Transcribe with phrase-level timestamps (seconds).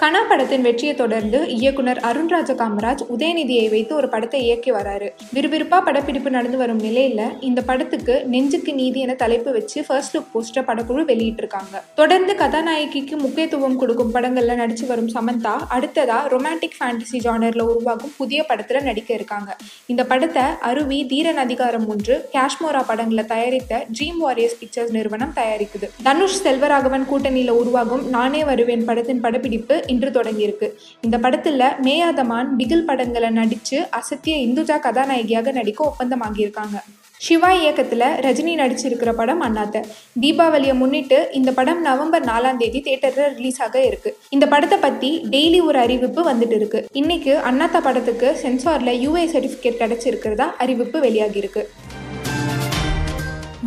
[0.00, 5.08] கனா படத்தின் வெற்றியை தொடர்ந்து இயக்குனர் அருண்ராஜ காமராஜ் உதயநிதியை வைத்து ஒரு படத்தை இயக்கி வராரு.
[5.34, 10.66] விறுவிறுப்பா படப்பிடிப்பு நடந்து வரும் நிலையில இந்த படத்துக்கு நெஞ்சுக்கு நீதி என தலைப்பு வச்சு ஃபர்ஸ்ட் லுக் போஸ்டர்
[10.68, 11.74] படக்குழு வெளியிட்டிருக்காங்க.
[11.94, 18.82] தொடர்ந்து கதாநாயகிக்கு முக்கியத்துவம் கொடுக்கும் படங்கள்ல நடிச்சு வரும் சமந்தா அடுத்ததா ரொமான்டிக் ஃபேண்டசி ஜானர்ல உருவாகும் புதிய படத்துல
[18.82, 19.56] நடிக்க இருக்காங்க.
[19.86, 25.88] இந்த படத்தை அருவி தீரன் அதிகாரம் ஒன்று காஷ்மோரா படங்களை தயாரித்த ட்ரீம் வாரியர்ஸ் பிக்சர்ஸ் நிறுவனம் தயாரிக்குது.
[26.02, 30.68] தனுஷ் செல்வராகவன் கூட்டணியில உருவாகும் நானே வருவேன் படத்தின் படப்பிடிப்பு இன்று தொடங்கியிருக்கு.
[31.00, 36.78] இந்த படத்துல மேயாதமான் பிகில் படங்களை நடிச்சு அசத்திய இந்துஜா கதாநாயகியாக நடிக்க ஒப்பந்தமாகியிருக்காங்க.
[37.24, 39.82] சிவா இயக்கத்துல ரஜினி நடிச்சிருக்கிற படம் அண்ணாத்த.
[40.20, 44.10] தீபாவளியை முன்னிட்டு இந்த படம் நவம்பர் நாலாம் தேதி தியேட்டர்ல ரிலீஸ் ஆக இருக்கு.
[44.28, 46.80] இந்த படத்தை பத்தி டெய்லி ஒரு அறிவிப்பு வந்துட்டு இருக்கு.
[46.92, 51.64] இன்னைக்கு அண்ணாத்த படத்துக்கு சென்சார்ல யூஏ சர்டிபிகேட் கிடைச்சிருக்கிறதா அறிவிப்பு வெளியாகியிருக்கு.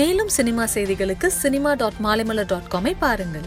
[0.00, 3.46] மேலும் சினிமா செய்திகளுக்கு சினிமா டாட் மாலைமலர் டாட் காமை பாருங்கள்.